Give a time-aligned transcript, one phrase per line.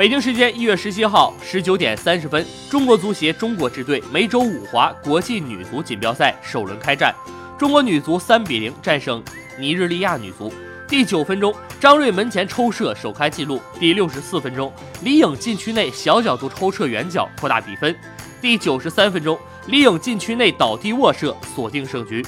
[0.00, 7.14] 北京时间一月十七号十九点三十分，中国足协中国支队梅州五华国际女足锦标赛首轮开战，
[7.58, 9.22] 中国女足三比零战胜
[9.58, 10.50] 尼日利亚女足。
[10.88, 13.60] 第九分钟，张睿门前抽射首开纪录。
[13.78, 14.72] 第六十四分钟，
[15.02, 17.94] 李颖禁区内小角度抽射远角扩大比分。
[18.40, 22.24] 第九十三分钟，李颖禁区内倒地卧射锁定胜局。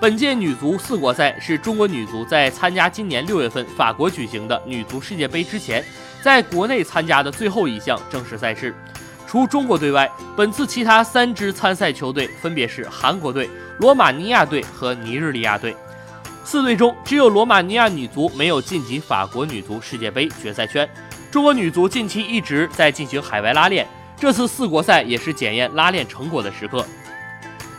[0.00, 5.84] 本届女足四国赛是中国女足在参加今年六月份法国举行的女足世界杯之前。
[6.28, 8.74] 在国内参加的最后一项正式赛事，
[9.26, 13.48] 除中国队外，本次其他三支参赛球队分别是韩国队、
[13.78, 15.74] 罗马尼亚队和尼日利亚队。
[16.44, 20.86] 四队中，只有罗马尼亚女足没有晋级法国女足世界杯决赛圈。
[21.30, 26.84] 中国女足近期一直在进行海外拉练，这次四国赛也是检验拉练成果的时刻。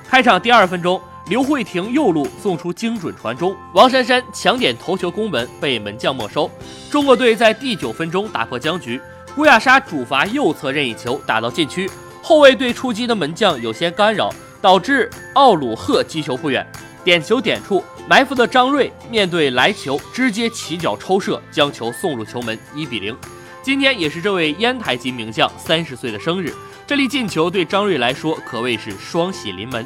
[0.10, 1.00] 开场第二分钟。
[1.30, 6.50] 刘慧婷右路送出精准传中，王珊珊抢点头球攻门被门将没收。
[6.90, 9.00] 中国队在第九分钟打破僵局，
[9.36, 11.88] 郭亚莎主罚右侧任意球打到禁区，
[12.24, 16.66] 后卫对出击的门将有些干扰，导致奥鲁赫击球不远。
[17.04, 23.16] 点球点处埋伏的张睿面对来球直接起脚抽射，将球送入球门，一比零。
[23.62, 26.52] 今天也是这位烟台籍名将三十岁的生日，
[26.88, 29.86] 这粒进球对张睿来说可谓是双喜临门。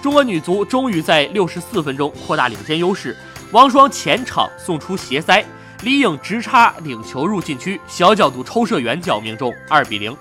[0.00, 3.16] 中国女足终于在六十四分钟扩大领先优势，
[3.50, 5.44] 王霜前场送出斜塞，
[5.82, 10.16] 李颖直插领球入禁区，小角度抽射远角命中，二比零。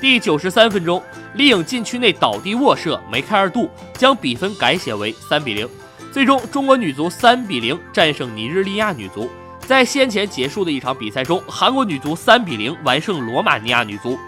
[0.00, 1.00] 第九十三分钟，
[1.34, 5.68] 李颖禁区内倒地卧射梅开二度，将比分改写为三比零。
[6.10, 9.30] 最终，中国女足三比零战胜尼日利亚女足。
[9.64, 14.18] 在先前结束的一场比赛中，韩国女足三比零完胜罗马尼亚女足。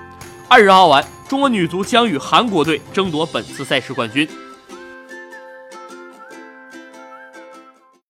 [0.46, 4.26] 二十号晚，中国女足将与韩国队争夺本次赛事冠军。